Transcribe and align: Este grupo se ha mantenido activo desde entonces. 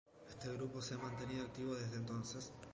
Este 0.27 0.51
grupo 0.53 0.81
se 0.81 0.95
ha 0.95 0.97
mantenido 0.97 1.45
activo 1.45 1.75
desde 1.75 1.97
entonces. 1.97 2.51